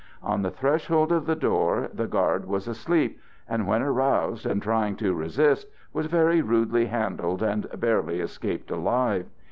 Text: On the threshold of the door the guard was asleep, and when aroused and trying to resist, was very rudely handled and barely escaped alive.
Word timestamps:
On 0.23 0.41
the 0.41 0.49
threshold 0.49 1.11
of 1.11 1.27
the 1.27 1.35
door 1.35 1.87
the 1.93 2.07
guard 2.07 2.45
was 2.47 2.67
asleep, 2.67 3.19
and 3.47 3.67
when 3.67 3.83
aroused 3.83 4.47
and 4.47 4.59
trying 4.59 4.95
to 4.95 5.13
resist, 5.13 5.67
was 5.93 6.07
very 6.07 6.41
rudely 6.41 6.87
handled 6.87 7.43
and 7.43 7.67
barely 7.79 8.19
escaped 8.19 8.71
alive. 8.71 9.27